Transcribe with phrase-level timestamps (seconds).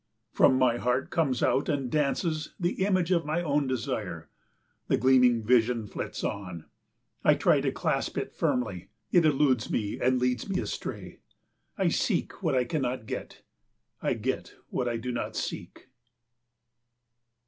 [0.33, 4.31] From my heart comes out and dances the image of my own desire.
[4.87, 6.65] The gleaming vision flits on.
[7.23, 11.19] I try to clasp it firmly, it eludes me and leads me astray.
[11.77, 13.43] I seek what I cannot get,
[14.01, 15.89] I get what I do not seek.